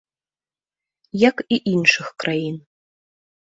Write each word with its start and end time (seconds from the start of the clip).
Як 1.29 1.45
і 1.57 1.61
іншых 1.73 2.11
краін. 2.25 2.59